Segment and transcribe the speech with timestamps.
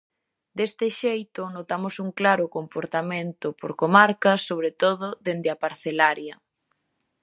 [0.57, 6.35] Deste xeito, notamos un claro comportamento por comarcas, sobre todo dende a parcelaria.